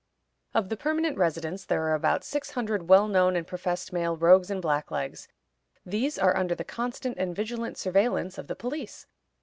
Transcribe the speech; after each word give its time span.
Of 0.55 0.69
the 0.69 0.77
permanent 0.77 1.15
residents 1.15 1.63
there 1.63 1.83
are 1.83 1.93
about 1.93 2.23
six 2.23 2.49
hundred 2.49 2.89
well 2.89 3.07
known 3.07 3.35
and 3.35 3.45
professed 3.45 3.93
male 3.93 4.17
rogues 4.17 4.49
and 4.49 4.59
blacklegs; 4.59 5.27
these 5.85 6.17
are 6.17 6.35
under 6.35 6.55
the 6.55 6.63
constant 6.63 7.19
and 7.19 7.35
vigilant 7.35 7.77
surveillance 7.77 8.39
of 8.39 8.47
the 8.47 8.55
police. 8.55 9.05